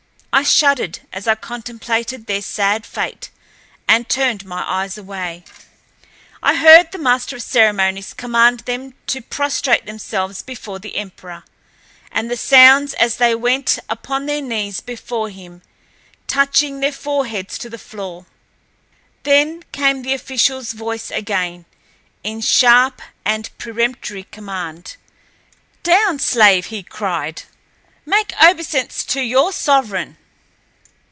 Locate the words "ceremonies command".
7.43-8.61